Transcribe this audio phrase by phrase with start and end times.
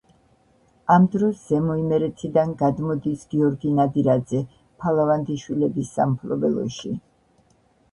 [0.93, 4.43] ამ დროს, ზემო იმერეთიდან, გადმოდის გიორგი ნადირაძე
[4.87, 6.97] ფალავანდიშვილების სამფლობელოში.